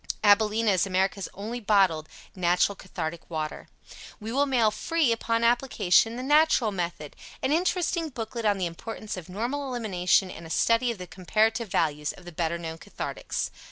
[0.23, 3.67] AbilenA is America's Only Bottled Natural Cathartic Water.
[4.19, 9.15] We will mail, free, upon application, "The Natural Method," an interesting booklet on the importance
[9.15, 13.51] of normal elimination and a study of the comparative values of the better known cathartics.